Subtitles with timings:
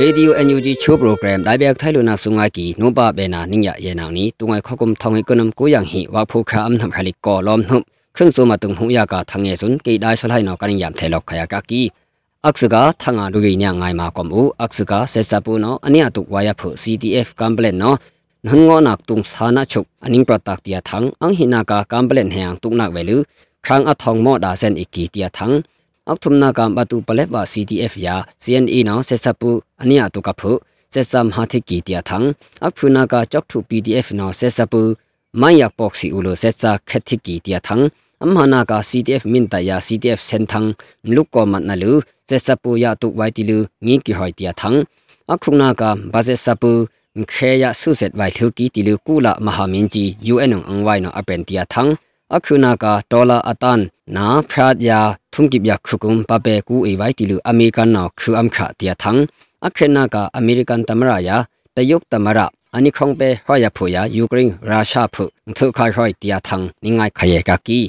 [0.00, 4.12] Radio NUG Chu Program Dai Bek Thai Luna Sunga Ki Nompa Bena Ningya Ye Nang
[4.12, 7.38] Ni Tungai Khokum Thongai Kunam Ko Yang Hi Wa Phu Kha Am Nam Halik Ko
[7.38, 7.82] Lom Hum
[8.14, 10.56] Khun So Ma Tung Hu Ya Ka Thang Ye Sun Ki Dai Sol Hai No
[10.58, 11.90] Kan Yam Thai Lok Khaya Ka Ki
[12.44, 16.26] Aksuga Thanga Lu Wi Nya Ngai Ma Kom U Aksuga Sesa Pu No Ania Tu
[16.28, 17.92] Wa Ya Phu CDF Complaint No
[18.46, 23.16] နှန်ငေါနာကုံသာနာချုပ်အနင်းပတက်တီယထန်းအင်ဟိနာကာကမ်ပလန်ဟဲန်တုနာဝဲလူ
[23.64, 25.52] ခန်းအထောင်မောဒါဆန်အီကီတီယထန်း
[26.08, 29.50] အောက်ထုမနာကံဘတူပလက်ပါ CDF ယာ CNA နောင်ဆက်ဆပ်ပူ
[29.82, 30.52] အနိယတုကဖု
[30.92, 32.18] ဆက်ဆမ်ဟာတိကီတျာထံ
[32.66, 34.80] အဖုနာကကြောက်ထု PDF နောင်ဆက်ဆပ်ပူ
[35.40, 37.76] မိုင်ယပေါက်စီဥလိုဆက်ဆာခက်တိကီတျာထံ
[38.22, 40.64] အမဟာနာက CDF မင်တယာ CDF စန်ထံမ
[41.16, 41.92] လုကောမတ်နလူ
[42.28, 44.70] ဆက်ဆပ်ပူယာတုဝိုင်တီလူငီကီဟွိုင်တျာထံ
[45.32, 45.82] အခုနာက
[46.12, 46.70] ဘာဇက်ဆပ်ပူ
[47.32, 51.82] ခေယဆုဆက်ဝိုင်ထုကီတီလူကူလာမဟာမင်းကြီး UN အန်ဝိုင်နောအပန်တျာထံ
[52.36, 53.80] အခုနာကဒေါ်လာအတန်
[54.16, 54.98] နာဖရာဒယာ
[55.34, 59.12] ထုံကိဗျာခုကုံပပေကူအေဝိုင်တီလူအမေရိကန်နော်ခူအမ်ခါတယာသံ
[59.66, 61.36] အခရနာကအမေရိကန်တမရာယာ
[61.76, 65.24] တယုတ်တမရာအနိခေါင်ပေဟွာယဖူယာယူကရိန်းရုရှားဖု
[65.56, 67.80] သုခါဟွိုက်တယာသံနိငိုင်ခယေကကီ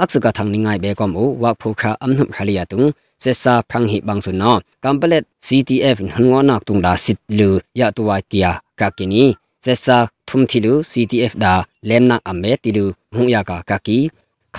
[0.00, 2.82] อักษกทางนิงไงเบกอมูวักผูคาอัมนุฮาลียตุง
[3.20, 4.52] เซซาพังหิบังสุนอ
[4.84, 8.48] กัมเปเลต CTF หันงอนักตุงดาสิลือยะตัวเกีย
[8.80, 9.24] กากินี
[9.62, 11.54] เซซาทุมทิลู CTF ดา
[11.86, 13.98] เลมนักอเมติลูหุยากากากี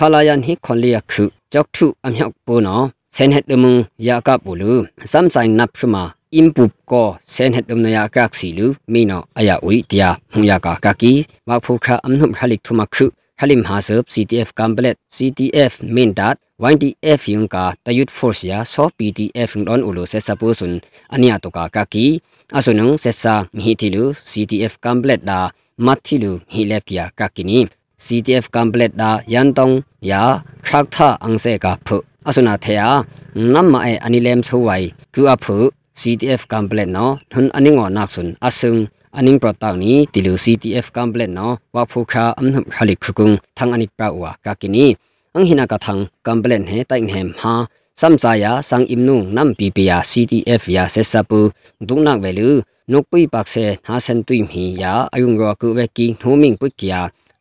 [0.14, 2.84] လာယန်ဟိခွန်လျက်ခုကြောက်ထုအမြောက်ပိုးနော်
[3.16, 3.76] ဆန်ဟက်ဒမုံ
[4.08, 4.72] ယာကပူလူ
[5.12, 6.02] စမ်ဆိုင်နပ်ရှမာ
[6.34, 11.12] အင်ပုပကိုဆန်ဟက်ဒမနယာကခစီလူမိနော်အယဝီတယာမှုယာကကကီ
[11.48, 13.06] မဖုခအမနုဟလိကထမခု
[13.38, 16.36] ဟလိမဟာဆပ် CTF ကမ်ပလက် CTF main dot
[16.72, 20.74] YDF ယုံကတယုတ်ဖော့စီယာဆော PDF ဒွန်ဥလိုဆက်စပုစွန်
[21.14, 22.06] အနိယတကကကီ
[22.56, 25.40] အဆုနုံဆက်စာမီတီလူ CTF ကမ်ပလက်ဒါ
[25.86, 27.60] မတ်တီလူဟီလက်ပြာကကီနီ
[28.04, 30.22] CTF complete da yantong ya
[30.62, 31.96] khakha angse ka phu
[32.28, 32.88] asuna theya
[33.52, 34.82] namma ai anilem thuwai
[35.14, 35.56] ku a phu
[36.00, 38.78] CTF complete no thun aningo naksun asung
[39.18, 43.90] aning protak ni tilu CTF complete no wa phu kha amnam khali khukung thang anik
[43.98, 44.86] pa wa ka kini
[45.36, 47.54] ang hina ka thang complete he tai nghem ha
[48.00, 51.40] samsaya sang imnu nam ppya ctf ya sesapu
[51.88, 52.50] dungnak velu
[52.92, 57.00] nokpui pakse na sen tui mi ya ayung ro ku ve ki thoming pukya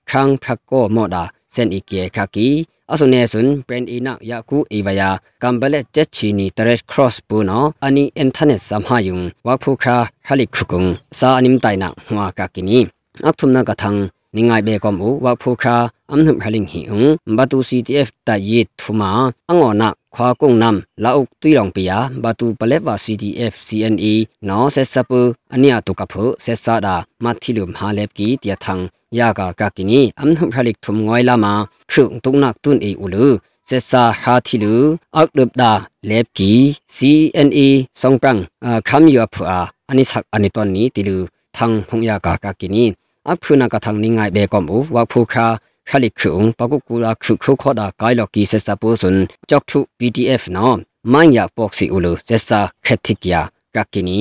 [0.10, 1.24] ခန်းဖက်ကိုမောဒါ
[1.54, 2.48] စန်အီကေခါကီ
[2.92, 5.10] အဆုနေဆွန်ပရန်အီနာယာကူအီဝယာ
[5.42, 9.96] ကမ်ဘလက်ချက်ချီနီတရက်ခရော့စ်ပူနောအနီအင်တာနက်ဆမ်ဟာယုံဝါဖူခါ
[10.28, 10.84] ဟလိခုကုံ
[11.20, 12.78] စာအနိမ်တိုင်နာဟွာကာကီနီ
[13.26, 14.02] အခုမနကထန်း
[14.36, 15.76] နိငိုင်ဘေကောမူဝါဖူခါ
[16.10, 17.02] အမ်နှုဟလင်ဟီုံ
[17.38, 19.12] ဘတူ CTF တယေထုမာ
[19.50, 24.14] အငေါနာခွာကုံနမ်လာအုတ်တီရောင်ပီယာဘတူပလက်ဝါ CTF CNE
[24.50, 25.20] နော်ဆက်စပူ
[25.54, 28.84] အနိယတုကဖုဆက်စာဒါမတ်တီလုံဟာလက်ကီတယထန်း
[29.20, 31.53] ยากากากินีอัมนุพระลิกทุมงอยลามา
[31.92, 33.31] ชุงตุงนักตุนเออุลือ
[33.68, 34.81] เซซาฮาทิลือ
[35.18, 35.72] อักดับดา
[36.08, 36.52] เลบกี
[36.96, 37.59] CNA
[38.02, 39.52] สองปังอ่าคำยัวผัว
[39.90, 41.22] อันนี้สักอันนี้ตอนนี้ติลือ
[41.58, 42.84] ทางพงยากากากินี
[43.28, 45.48] อัพพูนากะทางนิงายเบกอมอูว่าผู้คา
[45.90, 49.16] ခလိခုံပကုကူလာခုခုခေါ်တာဂိုင်လော်ကီဆက်စပ်ပိုးစွန်
[49.50, 50.78] ကြောက်ထု PDF နော်
[51.12, 53.42] မိုင်းရပေါ့စီဦးလို့ဆက်စာခက်တိကယာ
[53.75, 54.20] ကကီနီ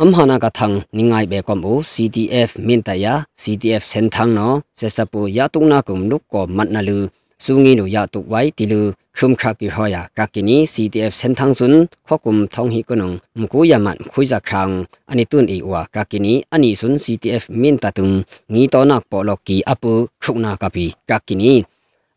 [0.00, 4.48] amhana ka thang ningai be kom bu CTF min ta ya CTF sen thang no
[4.78, 6.96] se sapu ya tung na kum nuk ko mat na lu
[7.44, 8.80] su ngi nu ya tu wai ti lu
[9.16, 11.74] khum kha ki ho ya ka ki ni CTF sen thang sun
[12.06, 14.72] kho kum thong hi ko nong m ku ya man khui ja khang
[15.10, 18.14] ani tun i wa ka ki ni ani sun CTF min ta tung
[18.52, 19.92] ngi to nak po lo ki apu
[20.24, 21.54] khuk na ka pi ka ki ni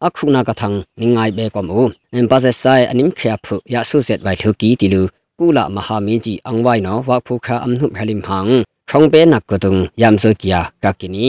[0.07, 1.79] အခုနာကထံငိုင်ဘဲကမှု
[2.13, 5.01] အမ်ပါစဆိုင်အနိမ်ခေဖုရဆုဆက်ဝိုင်ထုကီတီလူ
[5.39, 8.45] ကူလာမဟာမင်းကြီးအန်ဝိုင်နော်ဝါဖုခါအမ်နုဖလိမ်ဟန်
[8.89, 11.25] ခေါင်ပဲနကတုံယမ်စကီယာကကီနီ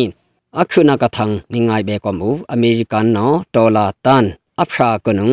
[0.59, 4.25] အခုနာကထန်နိငိုင်ဘေကမူအမေရိကန်နော်ဒေါ်လာတန်
[4.61, 5.31] အဖရာကနုံ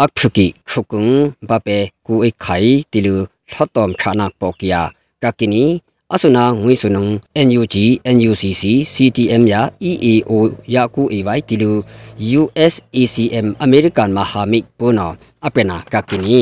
[0.00, 1.04] အခုကီခုကုံ
[1.48, 3.14] ဘပေကူအိခိုင်တီလူ
[3.50, 4.82] လှတ်တော်ခါနာပေါကီယာ
[5.22, 5.62] ကကီနီ
[6.12, 7.04] အစနာငွေစနုံ
[7.48, 7.74] NUG
[8.16, 8.62] NUCC
[8.94, 9.54] CTM ရ
[9.90, 10.32] EAO
[10.74, 11.72] ရကူ AY တီလူ
[12.40, 15.14] USACM အမေရိကန်မဟာမိတ်ပေါ်နော်
[15.46, 16.38] အပနာကကီနီ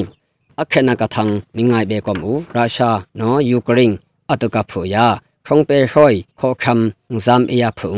[0.61, 1.25] အခက်နကထံ
[1.57, 3.97] မိငိုင်ဘေကမူရုရှားနော်ယူကရိန်း
[4.31, 5.07] အတကဖူယာ
[5.47, 6.83] ထုံပေဟွိုင်ခေါခမ်
[7.25, 7.95] ဇမ်အယာဖုံ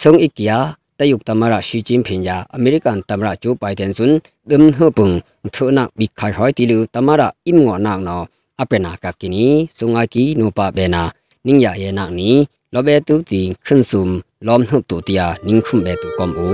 [0.00, 0.58] ဆုံအိကီယာ
[0.98, 4.16] တယုတ်တမရရှီချင်းဖင်ယာအမေရိကန်တမရဂျိုဘိုင်ဒန်ဇွန်း
[4.50, 5.14] ဒမ်ဟပုန်
[5.54, 8.24] ထုနာဘီခိုင်ဟွိုင်တီလူတမရအင်ငေါနာနော်
[8.60, 9.44] အပနာကကီနီ
[9.78, 11.02] စုံငါကီနိုပါဘေနာ
[11.46, 12.30] နင်းရရဲ့နာနီ
[12.74, 14.06] လောဘေတူတီခွန်းဆုံ
[14.46, 16.48] လောမ်ဟုတ်တူတီယာနင်းခွမ်ဘေတူကွန်အူ